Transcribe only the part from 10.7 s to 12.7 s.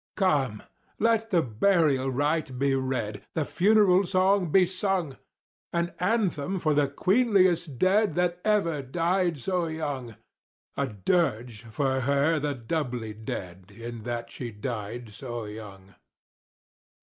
A dirge for her the